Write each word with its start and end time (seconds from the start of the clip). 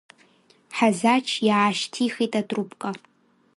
Ҳазач 0.77 1.27
иаашьҭихит 1.47 2.33
атрубка. 2.39 2.89